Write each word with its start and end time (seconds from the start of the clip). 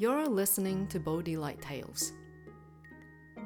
You're 0.00 0.28
listening 0.28 0.86
to 0.88 1.00
Bodhi 1.00 1.36
Light 1.36 1.60
Tales, 1.60 2.12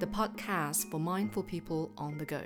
the 0.00 0.06
podcast 0.06 0.90
for 0.90 1.00
mindful 1.00 1.42
people 1.42 1.90
on 1.96 2.18
the 2.18 2.26
go. 2.26 2.42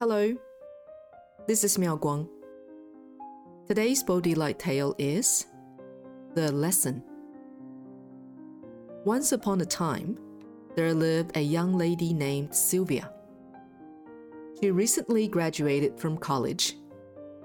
Hello, 0.00 0.36
this 1.46 1.64
is 1.64 1.78
Miao 1.78 1.96
Guang. 1.96 2.28
Today's 3.66 4.02
Bodhi 4.02 4.34
Light 4.34 4.58
Tale 4.58 4.94
is 4.98 5.46
The 6.34 6.52
Lesson. 6.52 7.02
Once 9.06 9.32
upon 9.32 9.62
a 9.62 9.64
time, 9.64 10.18
there 10.76 10.92
lived 10.92 11.34
a 11.34 11.40
young 11.40 11.78
lady 11.78 12.12
named 12.12 12.54
Sylvia. 12.54 13.10
She 14.60 14.70
recently 14.70 15.28
graduated 15.28 15.98
from 15.98 16.18
college 16.18 16.76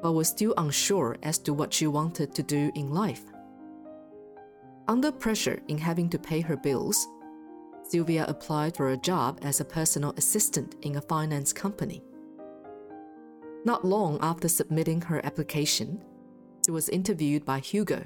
but 0.01 0.13
was 0.13 0.27
still 0.27 0.53
unsure 0.57 1.17
as 1.23 1.37
to 1.39 1.53
what 1.53 1.73
she 1.73 1.87
wanted 1.87 2.33
to 2.35 2.43
do 2.43 2.71
in 2.75 2.93
life. 2.93 3.23
Under 4.87 5.11
pressure 5.11 5.59
in 5.67 5.77
having 5.77 6.09
to 6.09 6.19
pay 6.19 6.41
her 6.41 6.57
bills, 6.57 7.07
Sylvia 7.83 8.25
applied 8.27 8.75
for 8.75 8.89
a 8.89 8.97
job 8.97 9.39
as 9.41 9.59
a 9.59 9.65
personal 9.65 10.13
assistant 10.17 10.75
in 10.81 10.95
a 10.95 11.01
finance 11.01 11.53
company. 11.53 12.03
Not 13.65 13.85
long 13.85 14.17
after 14.21 14.47
submitting 14.47 15.01
her 15.01 15.25
application, 15.25 16.03
she 16.65 16.71
was 16.71 16.89
interviewed 16.89 17.45
by 17.45 17.59
Hugo, 17.59 18.05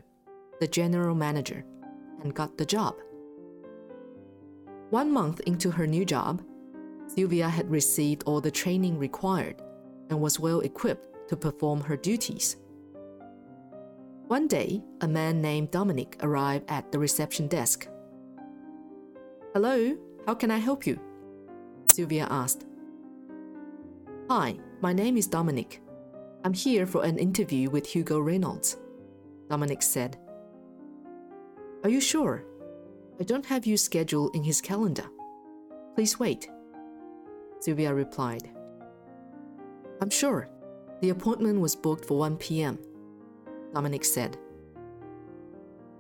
the 0.60 0.68
general 0.68 1.16
manager, 1.16 1.64
and 2.22 2.34
got 2.34 2.58
the 2.58 2.66
job. 2.66 2.96
One 4.90 5.12
month 5.12 5.42
into 5.42 5.72
her 5.72 5.88
new 5.88 6.06
job, 6.06 6.42
Sylvia 7.08 7.50
had 7.50 7.70
received 7.70 8.24
all 8.24 8.42
the 8.42 8.52
training 8.52 8.98
required 8.98 9.62
and 10.10 10.20
was 10.20 10.40
well 10.40 10.62
equipped 10.62 11.13
to 11.34 11.38
perform 11.38 11.82
her 11.82 11.98
duties. 11.98 12.58
One 14.28 14.48
day, 14.48 14.84
a 15.02 15.08
man 15.08 15.42
named 15.42 15.72
Dominic 15.72 16.18
arrived 16.22 16.66
at 16.70 16.92
the 16.92 17.00
reception 17.00 17.48
desk. 17.48 17.88
Hello, 19.54 19.98
how 20.28 20.36
can 20.36 20.52
I 20.52 20.60
help 20.60 20.86
you? 20.86 21.00
Sylvia 21.92 22.28
asked. 22.30 22.66
Hi, 24.30 24.58
my 24.82 24.94
name 24.94 25.18
is 25.18 25.26
Dominic. 25.26 25.82
I'm 26.44 26.54
here 26.54 26.86
for 26.86 27.04
an 27.04 27.18
interview 27.18 27.72
with 27.72 27.88
Hugo 27.88 28.20
Reynolds, 28.20 28.78
Dominic 29.50 29.82
said. 29.82 30.18
Are 31.84 31.90
you 31.90 32.00
sure? 32.00 32.46
I 33.20 33.24
don't 33.24 33.46
have 33.48 33.66
you 33.66 33.76
scheduled 33.76 34.36
in 34.36 34.44
his 34.44 34.62
calendar. 34.62 35.10
Please 35.96 36.20
wait. 36.20 36.48
Sylvia 37.60 37.92
replied. 37.92 38.52
I'm 40.00 40.12
sure, 40.12 40.50
the 41.04 41.10
appointment 41.10 41.60
was 41.60 41.76
booked 41.76 42.06
for 42.06 42.18
1 42.18 42.38
p.m., 42.38 42.80
Dominic 43.74 44.06
said. 44.06 44.38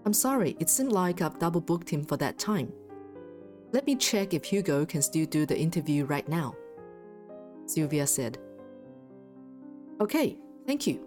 I'm 0.05 0.13
sorry, 0.13 0.55
it 0.61 0.69
seemed 0.69 0.93
like 0.93 1.21
I've 1.21 1.37
double 1.39 1.59
booked 1.59 1.89
him 1.89 2.05
for 2.05 2.15
that 2.15 2.39
time. 2.39 2.71
Let 3.73 3.85
me 3.85 3.97
check 3.97 4.33
if 4.33 4.45
Hugo 4.45 4.85
can 4.85 5.01
still 5.01 5.25
do 5.25 5.45
the 5.45 5.59
interview 5.59 6.05
right 6.05 6.25
now, 6.29 6.55
Sylvia 7.65 8.07
said. 8.07 8.37
Okay, 9.99 10.37
thank 10.65 10.87
you, 10.87 11.05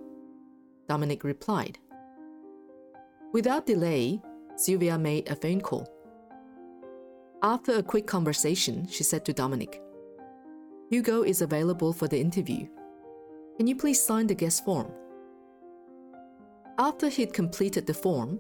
Dominic 0.91 1.24
replied. 1.24 1.78
Without 3.33 3.64
delay, 3.64 4.20
Sylvia 4.56 4.98
made 4.98 5.27
a 5.30 5.36
phone 5.36 5.62
call. 5.62 5.89
After 7.42 7.72
a 7.72 7.83
quick 7.83 8.06
conversation, 8.06 8.86
she 8.89 9.05
said 9.05 9.24
to 9.24 9.33
Dominic, 9.33 9.80
Hugo 10.91 11.22
is 11.22 11.41
available 11.41 11.94
for 11.94 12.08
the 12.08 12.20
interview. 12.20 12.69
Can 13.56 13.66
you 13.66 13.74
please 13.74 14.02
sign 14.02 14.26
the 14.26 14.34
guest 14.34 14.64
form? 14.64 14.92
After 16.78 17.08
he'd 17.08 17.32
completed 17.32 17.86
the 17.86 17.94
form, 17.94 18.38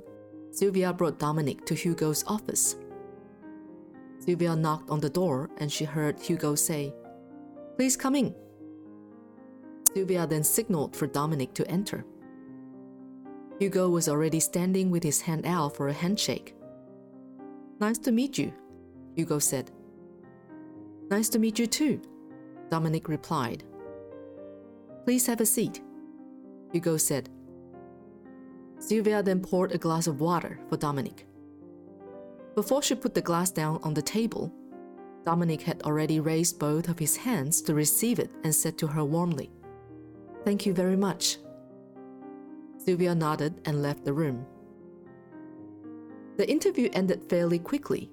Sylvia 0.50 0.92
brought 0.92 1.18
Dominic 1.18 1.64
to 1.66 1.74
Hugo's 1.74 2.22
office. 2.26 2.76
Sylvia 4.18 4.54
knocked 4.54 4.90
on 4.90 5.00
the 5.00 5.08
door 5.08 5.48
and 5.56 5.72
she 5.72 5.84
heard 5.84 6.20
Hugo 6.20 6.54
say, 6.54 6.92
Please 7.76 7.96
come 7.96 8.14
in. 8.14 8.34
Sylvia 9.94 10.26
then 10.26 10.44
signaled 10.44 10.94
for 10.94 11.06
Dominic 11.06 11.54
to 11.54 11.70
enter. 11.70 12.04
Hugo 13.58 13.88
was 13.88 14.08
already 14.08 14.40
standing 14.40 14.90
with 14.90 15.02
his 15.02 15.22
hand 15.22 15.46
out 15.46 15.76
for 15.76 15.88
a 15.88 15.92
handshake. 15.94 16.54
Nice 17.80 17.98
to 17.98 18.12
meet 18.12 18.36
you, 18.36 18.52
Hugo 19.14 19.38
said. 19.38 19.70
Nice 21.08 21.30
to 21.30 21.38
meet 21.38 21.58
you 21.58 21.66
too, 21.66 22.02
Dominic 22.68 23.08
replied. 23.08 23.64
Please 25.06 25.24
have 25.28 25.40
a 25.40 25.46
seat, 25.46 25.80
Hugo 26.72 26.96
said. 26.96 27.28
Sylvia 28.80 29.22
then 29.22 29.38
poured 29.38 29.70
a 29.70 29.78
glass 29.78 30.08
of 30.08 30.20
water 30.20 30.58
for 30.68 30.76
Dominic. 30.76 31.28
Before 32.56 32.82
she 32.82 32.96
put 32.96 33.14
the 33.14 33.22
glass 33.22 33.52
down 33.52 33.78
on 33.84 33.94
the 33.94 34.02
table, 34.02 34.52
Dominic 35.24 35.62
had 35.62 35.80
already 35.82 36.18
raised 36.18 36.58
both 36.58 36.88
of 36.88 36.98
his 36.98 37.16
hands 37.16 37.62
to 37.62 37.74
receive 37.74 38.18
it 38.18 38.32
and 38.42 38.52
said 38.52 38.76
to 38.78 38.88
her 38.88 39.04
warmly, 39.04 39.52
Thank 40.44 40.66
you 40.66 40.74
very 40.74 40.96
much. 40.96 41.36
Sylvia 42.84 43.14
nodded 43.14 43.60
and 43.64 43.82
left 43.82 44.04
the 44.04 44.12
room. 44.12 44.44
The 46.36 46.50
interview 46.50 46.90
ended 46.92 47.22
fairly 47.28 47.60
quickly. 47.60 48.10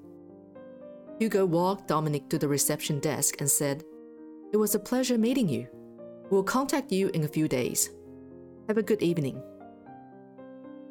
Hugo 1.17 1.43
walked 1.43 1.87
Dominic 1.87 2.29
to 2.29 2.37
the 2.37 2.47
reception 2.47 2.99
desk 2.99 3.37
and 3.39 3.49
said, 3.49 3.83
It 4.53 4.57
was 4.57 4.75
a 4.75 4.79
pleasure 4.79 5.17
meeting 5.17 5.49
you. 5.49 5.67
We'll 6.29 6.43
contact 6.43 6.91
you 6.91 7.09
in 7.09 7.23
a 7.23 7.27
few 7.27 7.47
days. 7.47 7.89
Have 8.67 8.77
a 8.77 8.83
good 8.83 9.01
evening. 9.01 9.41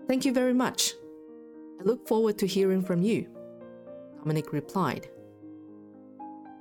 Thank 0.07 0.25
you 0.25 0.33
very 0.33 0.53
much. 0.53 0.93
I 1.81 1.85
look 1.85 2.07
forward 2.07 2.39
to 2.39 2.47
hearing 2.47 2.83
from 2.83 3.03
you, 3.03 3.27
Dominic 4.19 4.53
replied. 4.53 5.09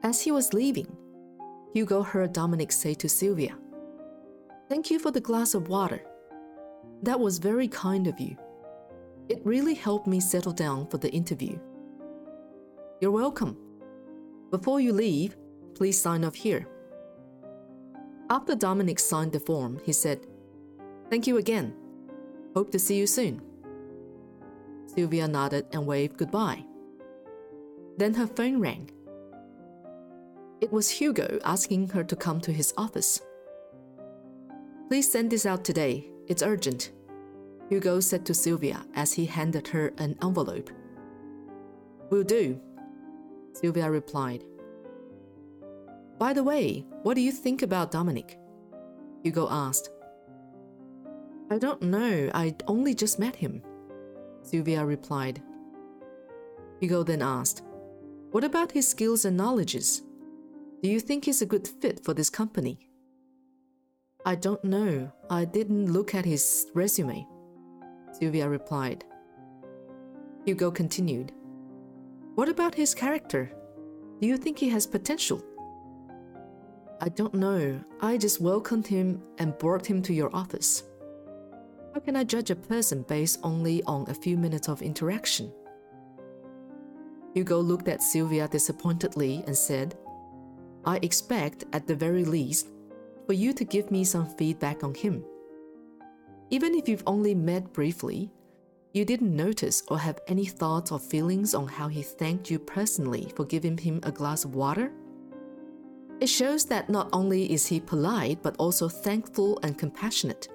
As 0.04 0.22
he 0.22 0.32
was 0.32 0.54
leaving, 0.54 0.96
Hugo 1.74 2.02
heard 2.02 2.34
Dominic 2.34 2.72
say 2.72 2.94
to 2.96 3.08
Sylvia, 3.08 3.56
Thank 4.68 4.90
you 4.90 5.00
for 5.00 5.12
the 5.12 5.22
glass 5.22 5.54
of 5.54 5.68
water. 5.68 6.02
That 7.04 7.20
was 7.20 7.40
very 7.40 7.68
kind 7.68 8.08
of 8.08 8.20
you. 8.20 8.38
It 9.30 9.46
really 9.46 9.74
helped 9.74 10.08
me 10.08 10.20
settle 10.20 10.54
down 10.54 10.88
for 10.88 10.98
the 10.98 11.12
interview. 11.12 11.60
You're 13.00 13.12
welcome. 13.12 13.58
Before 14.50 14.80
you 14.80 14.94
leave, 14.94 15.36
please 15.76 16.02
sign 16.02 16.24
off 16.24 16.36
here. 16.36 16.68
After 18.32 18.56
Dominic 18.56 18.98
signed 18.98 19.34
the 19.34 19.42
form, 19.42 19.82
he 19.84 19.92
said, 19.92 20.26
Thank 21.10 21.28
you 21.28 21.36
again. 21.36 21.76
Hope 22.54 22.72
to 22.72 22.80
see 22.80 22.96
you 22.96 23.06
soon. 23.06 23.42
Sylvia 24.86 25.28
nodded 25.28 25.66
and 25.74 25.86
waved 25.86 26.16
goodbye. 26.16 26.64
Then 27.98 28.14
her 28.14 28.28
phone 28.28 28.62
rang. 28.62 28.90
It 30.62 30.72
was 30.72 30.90
Hugo 30.90 31.40
asking 31.44 31.90
her 31.90 32.06
to 32.06 32.16
come 32.16 32.40
to 32.42 32.54
his 32.54 32.74
office. 32.78 33.20
Please 34.88 35.12
send 35.12 35.30
this 35.30 35.46
out 35.46 35.66
today. 35.66 36.10
It's 36.30 36.42
urgent, 36.42 36.92
Hugo 37.68 38.00
said 38.00 38.26
to 38.28 38.34
Sylvia 38.34 38.86
as 38.96 39.12
he 39.12 39.26
handed 39.26 39.68
her 39.68 39.92
an 39.98 40.18
envelope. 40.24 40.70
Will 42.10 42.24
do, 42.24 42.62
Sylvia 43.52 43.92
replied. 43.92 44.46
By 46.22 46.34
the 46.34 46.44
way, 46.44 46.86
what 47.02 47.16
do 47.16 47.22
you 47.22 47.32
think 47.32 47.64
about 47.64 47.90
Dominic? 47.90 48.38
Hugo 49.24 49.48
asked. 49.50 49.90
I 51.50 51.58
don't 51.58 51.82
know, 51.82 52.30
I 52.36 52.56
only 52.68 52.94
just 52.94 53.18
met 53.18 53.36
him, 53.36 53.64
Sylvia 54.44 54.86
replied. 54.86 55.42
Hugo 56.80 57.02
then 57.02 57.24
asked, 57.24 57.64
What 58.30 58.44
about 58.44 58.72
his 58.72 58.88
skills 58.88 59.26
and 59.26 59.36
knowledges? 59.36 60.04
Do 60.84 60.90
you 60.92 61.00
think 61.00 61.26
he's 61.26 61.42
a 61.42 61.48
good 61.48 61.68
fit 61.68 62.06
for 62.06 62.14
this 62.14 62.30
company? 62.30 62.88
I 64.24 64.36
don't 64.36 64.64
know. 64.64 65.12
I 65.28 65.46
didn't 65.46 65.92
look 65.92 66.14
at 66.14 66.24
his 66.24 66.68
resume, 66.76 67.26
Sylvia 68.12 68.48
replied. 68.48 69.06
Hugo 70.46 70.70
continued, 70.70 71.32
What 72.36 72.48
about 72.48 72.76
his 72.76 72.94
character? 72.94 73.52
Do 74.22 74.28
you 74.28 74.38
think 74.38 74.60
he 74.60 74.70
has 74.70 74.86
potential? 74.86 75.44
I 77.04 77.10
don't 77.10 77.34
know. 77.34 77.84
I 78.00 78.16
just 78.16 78.40
welcomed 78.40 78.86
him 78.86 79.24
and 79.40 79.58
brought 79.58 79.88
him 79.88 80.04
to 80.04 80.14
your 80.14 80.30
office. 80.36 80.84
How 81.96 82.00
can 82.00 82.16
I 82.16 82.24
judge 82.24 82.52
a 82.52 82.56
person 82.56 83.02
based 83.02 83.40
only 83.42 83.82
on 83.84 84.08
a 84.08 84.14
few 84.14 84.38
minutes 84.38 84.70
of 84.70 84.84
interaction? 84.84 85.52
Hugo 87.34 87.60
looked 87.60 87.88
at 87.88 88.04
Sylvia 88.04 88.48
disappointedly 88.48 89.44
and 89.48 89.58
said, 89.58 89.98
I 90.86 91.00
expect, 91.02 91.66
at 91.74 91.88
the 91.88 91.96
very 91.96 92.24
least, 92.24 92.68
for 93.26 93.34
you 93.34 93.52
to 93.54 93.66
give 93.66 93.90
me 93.90 94.04
some 94.04 94.30
feedback 94.36 94.84
on 94.84 94.94
him. 94.94 95.26
Even 96.52 96.76
if 96.76 96.88
you've 96.88 97.04
only 97.08 97.34
met 97.34 97.74
briefly, 97.74 98.30
you 98.94 99.06
didn't 99.06 99.36
notice 99.36 99.82
or 99.88 99.98
have 99.98 100.20
any 100.28 100.46
thoughts 100.46 100.92
or 100.92 101.00
feelings 101.00 101.56
on 101.56 101.68
how 101.68 101.88
he 101.88 102.04
thanked 102.04 102.52
you 102.52 102.60
personally 102.60 103.32
for 103.36 103.46
giving 103.46 103.78
him 103.78 104.02
a 104.04 104.12
glass 104.12 104.46
of 104.46 104.54
water? 104.54 104.92
It 106.22 106.30
shows 106.30 106.66
that 106.66 106.88
not 106.88 107.10
only 107.14 107.52
is 107.52 107.66
he 107.66 107.80
polite, 107.80 108.44
but 108.44 108.56
also 108.58 108.88
thankful 108.88 109.60
and 109.64 109.76
compassionate. 109.76 110.48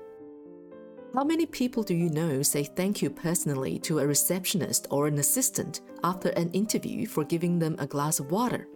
How 1.12 1.24
many 1.24 1.44
people 1.44 1.82
do 1.82 1.92
you 1.92 2.08
know 2.08 2.40
say 2.42 2.62
thank 2.62 3.02
you 3.02 3.10
personally 3.10 3.80
to 3.80 3.98
a 3.98 4.06
receptionist 4.06 4.86
or 4.90 5.08
an 5.08 5.18
assistant 5.18 5.80
after 6.04 6.28
an 6.30 6.52
interview 6.52 7.04
for 7.04 7.24
giving 7.24 7.58
them 7.58 7.74
a 7.80 7.86
glass 7.86 8.20
of 8.20 8.30
water? 8.30 8.68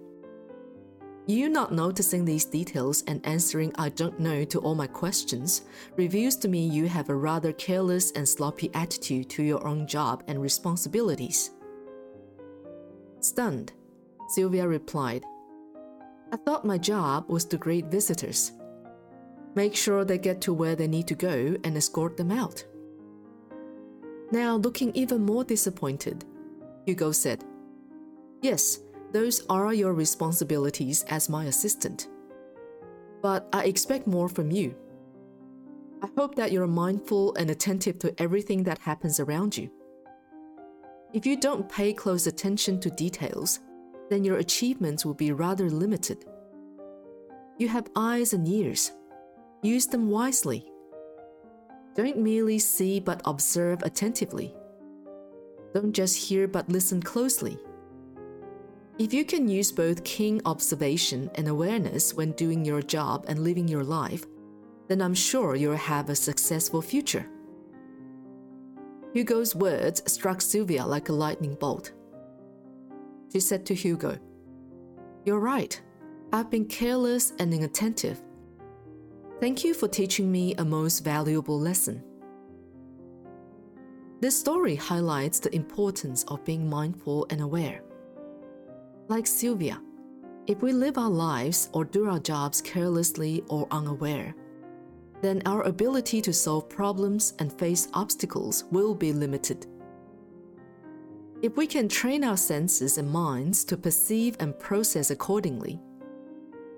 You 1.26 1.48
not 1.48 1.72
noticing 1.72 2.24
these 2.24 2.44
details 2.44 3.04
and 3.06 3.24
answering 3.24 3.72
I 3.76 3.90
don't 3.90 4.18
know 4.18 4.42
to 4.46 4.58
all 4.58 4.74
my 4.74 4.88
questions 4.88 5.62
reveals 5.96 6.34
to 6.36 6.48
me 6.48 6.66
you 6.66 6.88
have 6.88 7.08
a 7.08 7.14
rather 7.14 7.52
careless 7.52 8.10
and 8.12 8.28
sloppy 8.28 8.68
attitude 8.74 9.30
to 9.30 9.44
your 9.44 9.64
own 9.64 9.86
job 9.86 10.24
and 10.26 10.42
responsibilities. 10.42 11.52
Stunned, 13.20 13.74
Sylvia 14.28 14.66
replied, 14.66 15.24
I 16.32 16.36
thought 16.36 16.64
my 16.64 16.78
job 16.78 17.28
was 17.28 17.44
to 17.46 17.56
greet 17.56 17.86
visitors. 17.86 18.52
Make 19.54 19.74
sure 19.74 20.04
they 20.04 20.18
get 20.18 20.40
to 20.42 20.52
where 20.54 20.76
they 20.76 20.86
need 20.86 21.08
to 21.08 21.14
go 21.14 21.56
and 21.64 21.76
escort 21.76 22.16
them 22.16 22.30
out. 22.30 22.64
Now, 24.30 24.56
looking 24.56 24.94
even 24.94 25.26
more 25.26 25.42
disappointed, 25.42 26.24
Hugo 26.86 27.10
said, 27.10 27.44
Yes, 28.42 28.78
those 29.12 29.44
are 29.48 29.74
your 29.74 29.92
responsibilities 29.92 31.02
as 31.08 31.28
my 31.28 31.46
assistant. 31.46 32.08
But 33.22 33.48
I 33.52 33.64
expect 33.64 34.06
more 34.06 34.28
from 34.28 34.52
you. 34.52 34.76
I 36.00 36.08
hope 36.16 36.36
that 36.36 36.52
you're 36.52 36.68
mindful 36.68 37.34
and 37.34 37.50
attentive 37.50 37.98
to 37.98 38.14
everything 38.22 38.62
that 38.64 38.78
happens 38.78 39.18
around 39.18 39.56
you. 39.56 39.68
If 41.12 41.26
you 41.26 41.36
don't 41.36 41.68
pay 41.68 41.92
close 41.92 42.28
attention 42.28 42.78
to 42.80 42.90
details, 42.90 43.58
then 44.10 44.24
your 44.24 44.38
achievements 44.38 45.06
will 45.06 45.14
be 45.14 45.32
rather 45.32 45.70
limited. 45.70 46.26
You 47.58 47.68
have 47.68 47.88
eyes 47.94 48.32
and 48.32 48.46
ears. 48.46 48.92
Use 49.62 49.86
them 49.86 50.10
wisely. 50.10 50.66
Don't 51.94 52.18
merely 52.18 52.58
see 52.58 53.00
but 53.00 53.22
observe 53.24 53.82
attentively. 53.82 54.54
Don't 55.72 55.92
just 55.92 56.16
hear 56.16 56.48
but 56.48 56.68
listen 56.68 57.02
closely. 57.02 57.56
If 58.98 59.14
you 59.14 59.24
can 59.24 59.48
use 59.48 59.72
both 59.72 60.04
keen 60.04 60.42
observation 60.44 61.30
and 61.36 61.48
awareness 61.48 62.12
when 62.12 62.32
doing 62.32 62.64
your 62.64 62.82
job 62.82 63.24
and 63.28 63.38
living 63.44 63.68
your 63.68 63.84
life, 63.84 64.24
then 64.88 65.00
I'm 65.00 65.14
sure 65.14 65.54
you'll 65.54 65.76
have 65.76 66.10
a 66.10 66.16
successful 66.16 66.82
future. 66.82 67.26
Hugo's 69.12 69.54
words 69.54 70.02
struck 70.10 70.40
Sylvia 70.40 70.84
like 70.84 71.08
a 71.08 71.12
lightning 71.12 71.54
bolt. 71.54 71.92
She 73.32 73.40
said 73.40 73.64
to 73.66 73.74
Hugo, 73.74 74.18
You're 75.24 75.40
right. 75.40 75.80
I've 76.32 76.50
been 76.50 76.66
careless 76.66 77.32
and 77.38 77.52
inattentive. 77.52 78.20
Thank 79.40 79.64
you 79.64 79.74
for 79.74 79.88
teaching 79.88 80.30
me 80.30 80.54
a 80.56 80.64
most 80.64 81.00
valuable 81.00 81.58
lesson. 81.58 82.02
This 84.20 84.38
story 84.38 84.76
highlights 84.76 85.40
the 85.40 85.54
importance 85.54 86.24
of 86.28 86.44
being 86.44 86.68
mindful 86.68 87.26
and 87.30 87.40
aware. 87.40 87.82
Like 89.08 89.26
Sylvia, 89.26 89.80
if 90.46 90.60
we 90.62 90.72
live 90.72 90.98
our 90.98 91.10
lives 91.10 91.70
or 91.72 91.84
do 91.84 92.08
our 92.08 92.18
jobs 92.18 92.60
carelessly 92.60 93.42
or 93.48 93.66
unaware, 93.70 94.34
then 95.22 95.42
our 95.46 95.62
ability 95.62 96.20
to 96.22 96.32
solve 96.32 96.68
problems 96.68 97.34
and 97.38 97.52
face 97.52 97.88
obstacles 97.94 98.64
will 98.70 98.94
be 98.94 99.12
limited. 99.12 99.66
If 101.42 101.56
we 101.56 101.66
can 101.66 101.88
train 101.88 102.24
our 102.24 102.36
senses 102.36 102.98
and 102.98 103.10
minds 103.10 103.64
to 103.64 103.76
perceive 103.76 104.36
and 104.40 104.58
process 104.58 105.10
accordingly, 105.10 105.80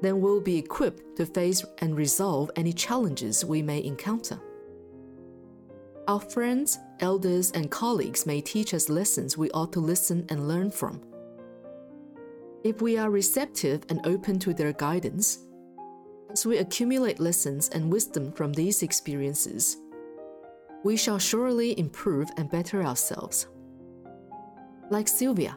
then 0.00 0.20
we'll 0.20 0.40
be 0.40 0.58
equipped 0.58 1.16
to 1.16 1.26
face 1.26 1.64
and 1.78 1.96
resolve 1.96 2.50
any 2.56 2.72
challenges 2.72 3.44
we 3.44 3.62
may 3.62 3.82
encounter. 3.82 4.40
Our 6.08 6.20
friends, 6.20 6.78
elders, 7.00 7.52
and 7.52 7.70
colleagues 7.70 8.26
may 8.26 8.40
teach 8.40 8.74
us 8.74 8.88
lessons 8.88 9.36
we 9.38 9.50
ought 9.50 9.72
to 9.74 9.80
listen 9.80 10.26
and 10.28 10.48
learn 10.48 10.70
from 10.70 11.00
if 12.64 12.80
we 12.80 12.96
are 12.96 13.10
receptive 13.10 13.82
and 13.88 14.06
open 14.06 14.38
to 14.38 14.54
their 14.54 14.72
guidance, 14.72 15.40
as 16.30 16.46
we 16.46 16.58
accumulate 16.58 17.18
lessons 17.18 17.68
and 17.70 17.92
wisdom 17.92 18.32
from 18.32 18.52
these 18.52 18.82
experiences, 18.82 19.76
we 20.84 20.96
shall 20.96 21.18
surely 21.18 21.78
improve 21.78 22.30
and 22.36 22.50
better 22.50 22.82
ourselves. 22.82 23.48
Like 24.92 25.08
Sylvia, 25.08 25.56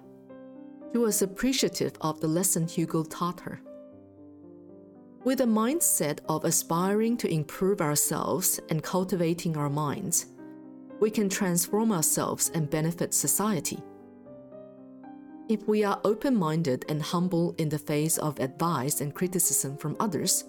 she 0.93 0.97
was 0.97 1.21
appreciative 1.21 1.91
of 1.99 2.21
the 2.21 2.27
lesson 2.27 2.69
Hugo 2.69 3.03
taught 3.03 3.41
her. 3.41 3.59
With 5.25 5.41
a 5.41 5.45
mindset 5.45 6.19
of 6.29 6.45
aspiring 6.45 7.17
to 7.17 7.27
improve 7.27 7.81
ourselves 7.81 8.61
and 8.69 8.81
cultivating 8.81 9.57
our 9.57 9.69
minds, 9.69 10.27
we 11.01 11.11
can 11.11 11.27
transform 11.27 11.91
ourselves 11.91 12.49
and 12.53 12.69
benefit 12.69 13.13
society. 13.13 13.79
If 15.49 15.67
we 15.67 15.83
are 15.83 15.99
open 16.05 16.37
minded 16.37 16.85
and 16.87 17.01
humble 17.01 17.55
in 17.57 17.67
the 17.67 17.77
face 17.77 18.17
of 18.17 18.39
advice 18.39 19.01
and 19.01 19.13
criticism 19.13 19.75
from 19.75 19.97
others, 19.99 20.45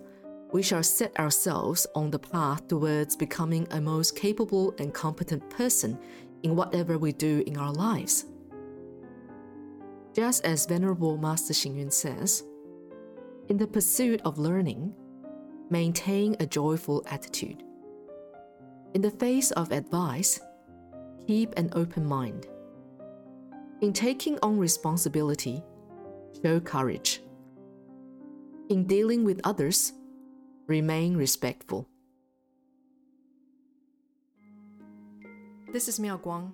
we 0.53 0.63
shall 0.63 0.85
set 0.85 1.19
ourselves 1.19 1.89
on 1.97 2.13
the 2.13 2.21
path 2.21 2.69
towards 2.69 3.17
becoming 3.17 3.67
a 3.73 3.81
most 3.81 4.15
capable 4.15 4.77
and 4.79 4.95
competent 4.95 5.51
person 5.51 5.99
in 6.45 6.55
whatever 6.55 6.99
we 6.99 7.11
do 7.11 7.43
in 7.49 7.57
our 7.57 7.73
lives. 7.73 8.27
Just 10.17 10.47
as 10.47 10.65
Venerable 10.65 11.19
Master 11.19 11.53
Xing 11.53 11.93
says, 11.93 12.43
in 13.51 13.59
the 13.59 13.67
pursuit 13.67 14.23
of 14.25 14.39
learning, 14.39 14.95
maintain 15.69 16.35
a 16.41 16.47
joyful 16.47 17.05
attitude. 17.11 17.63
In 18.95 19.03
the 19.03 19.11
face 19.11 19.51
of 19.51 19.73
advice, 19.73 20.41
keep 21.27 21.53
an 21.59 21.69
open 21.75 22.07
mind. 22.07 22.47
In 23.83 23.93
taking 23.93 24.39
on 24.43 24.59
responsibility, 24.59 25.63
show 26.43 26.61
courage. 26.61 27.21
In 28.71 28.87
dealing 28.87 29.23
with 29.23 29.39
others, 29.45 29.93
remain 30.67 31.15
respectful. 31.15 31.91
This 35.75 35.89
is 35.89 36.01
Miao 36.01 36.17
Guang. 36.17 36.53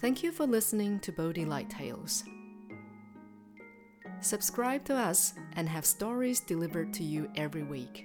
Thank 0.00 0.22
you 0.22 0.32
for 0.32 0.46
listening 0.46 0.98
to 1.00 1.12
Bodhi 1.12 1.44
Light 1.44 1.70
Tales. 1.70 2.24
Subscribe 4.20 4.84
to 4.84 4.96
us 4.96 5.34
and 5.54 5.68
have 5.68 5.86
stories 5.86 6.40
delivered 6.40 6.92
to 6.94 7.04
you 7.04 7.30
every 7.36 7.62
week. 7.62 8.04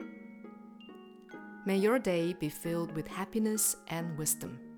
May 1.65 1.77
your 1.77 1.99
day 1.99 2.33
be 2.33 2.49
filled 2.49 2.93
with 2.93 3.07
happiness 3.07 3.75
and 3.87 4.17
wisdom. 4.17 4.68